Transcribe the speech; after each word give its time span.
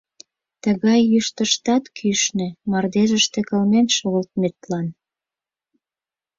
Тыгай 0.63 0.99
йӱштыштат 1.11 1.83
кӱшнӧ, 1.97 2.47
мардежыште, 2.69 3.39
кылмен 3.49 3.87
шогылтметлан. 3.97 4.87